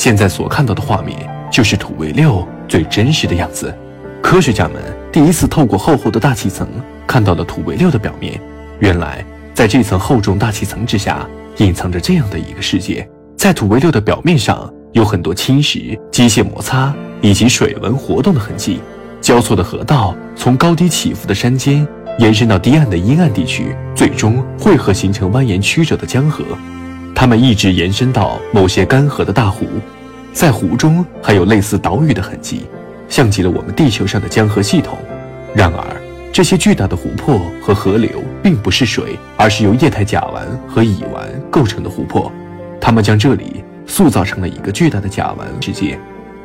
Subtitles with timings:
[0.00, 3.70] 现在所看到的画面就是土卫六最真实的样子。
[4.22, 4.76] 科学家们
[5.12, 6.66] 第一次透过厚厚的大气层
[7.06, 8.40] 看到了土卫六的表面。
[8.78, 11.28] 原来，在这层厚重大气层之下，
[11.58, 13.06] 隐藏着这样的一个世界。
[13.36, 18.80] 在土卫六的表面上，有很多侵蚀、机械摩擦以及水纹活动的痕迹。
[19.20, 21.86] 交错的河道从高低起伏的山间
[22.18, 26.42] 延伸到低岸的阴暗地区，最终汇合形成蜿蜒曲折的江河。
[27.20, 29.66] 它们一直延伸到某些干涸的大湖，
[30.32, 32.64] 在湖中还有类似岛屿的痕迹，
[33.10, 34.96] 像极了我们地球上的江河系统。
[35.54, 35.84] 然而，
[36.32, 38.08] 这些巨大的湖泊和河流
[38.42, 42.32] 并不是水，而是由液态甲烷和乙烷构成的湖泊。
[42.80, 46.00] 它们将这里塑造成了一个巨大的甲烷世界。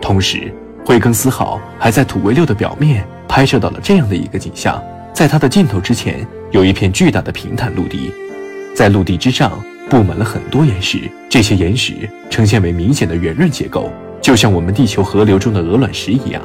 [0.00, 0.52] 同时，
[0.84, 4.82] 惠更斯号还在土卫六的表面拍摄到了这样的一个景象：
[5.14, 8.12] 在它的尽头之前，有一片巨大的平坦陆地，
[8.76, 9.58] 在陆地之上。
[9.88, 11.92] 布满了很多岩石，这些岩石
[12.28, 13.88] 呈现为明显的圆润结构，
[14.20, 16.42] 就像我们地球河流中的鹅卵石一样。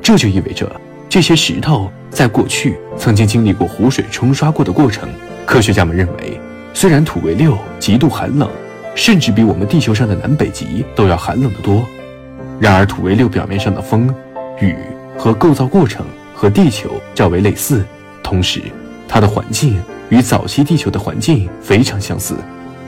[0.00, 5.06] 这就意味着这些石头在过去曾经经历过湖水冲刷过的过程。
[5.44, 6.40] 科学家们认为，
[6.72, 8.48] 虽然土卫六极度寒冷，
[8.94, 11.84] 甚至比我们地球上的南北极都要寒冷得多，
[12.58, 14.08] 然而土卫六表面上的风、
[14.58, 14.74] 雨
[15.18, 17.84] 和构造过程和地球较为类似，
[18.22, 18.62] 同时
[19.06, 19.78] 它的环境
[20.10, 22.36] 与早期地球的环境非常相似。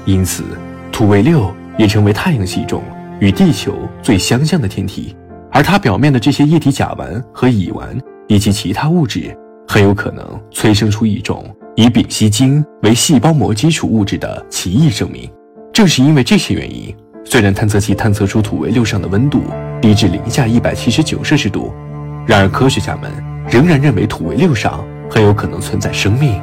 [0.05, 0.45] 因此，
[0.92, 2.83] 土卫六也成为太阳系中
[3.20, 5.17] 与地球最相像的天体，
[5.50, 7.83] 而它表面的这些液体甲烷和乙烷
[8.28, 9.36] 以及其他物质，
[9.67, 15.30] 很有可能催生出一种以丙烯腈为细胞膜基础物质的奇异生命。
[15.73, 19.42] 正是因为这些原因，虽然探测器探测出土卫六上的温度
[19.83, 21.73] 低至零下一百七十九摄氏度，
[22.27, 23.11] 然而科学家们
[23.48, 26.41] 仍然认为土卫六上很有可能存在生命。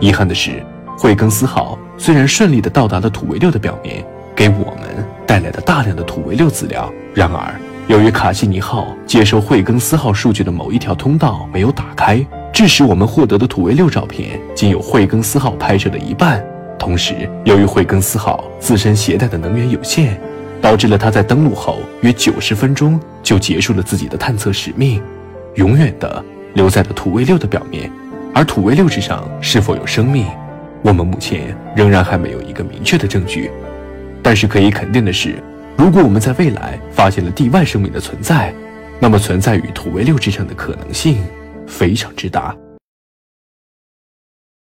[0.00, 0.62] 遗憾的是。
[0.96, 7.52] 惠更斯号虽然顺利地到达了土卫六的表面，给我们带来了大量的土卫六资料，然而
[7.88, 16.42] 由于卡西尼号接收惠更斯号数据的某一条通道没有打开，致使我们获得的土卫六照片仅有惠更斯号拍摄的一半。
[16.78, 20.16] 同时，由于惠更斯号自身携带的能源有限，
[20.62, 25.02] 导致了它在登陆后约九十分钟就结束了自己的探测使命，
[25.56, 26.24] 永远地
[26.54, 27.90] 留在了土卫六的表面。
[28.34, 30.26] 而土卫六之上是否有生命？
[30.82, 33.50] 我们目前仍然还没有一个明确的证据，
[34.22, 35.36] 但是可以肯定的是，
[35.76, 38.52] 如果我们在未来发现了地外生命的存在，
[38.98, 41.18] 那么存在于土卫六之上的可能性
[41.66, 42.54] 非常之大。